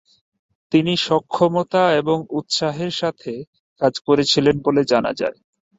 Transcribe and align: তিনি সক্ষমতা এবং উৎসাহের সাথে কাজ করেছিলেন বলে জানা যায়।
তিনি 0.71 0.93
সক্ষমতা 1.01 1.83
এবং 1.95 2.17
উৎসাহের 2.31 2.93
সাথে 2.93 3.31
কাজ 3.81 3.93
করেছিলেন 4.07 4.55
বলে 4.65 4.81
জানা 4.91 5.11
যায়। 5.13 5.37